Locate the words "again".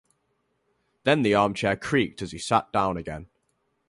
2.97-3.29